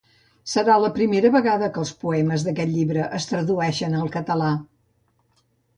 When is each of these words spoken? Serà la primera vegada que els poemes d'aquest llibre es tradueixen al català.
Serà 0.53 0.77
la 0.83 0.89
primera 0.95 1.31
vegada 1.35 1.69
que 1.75 1.79
els 1.83 1.93
poemes 2.05 2.47
d'aquest 2.49 2.75
llibre 2.79 3.07
es 3.19 3.31
tradueixen 3.35 4.01
al 4.03 4.13
català. 4.19 4.53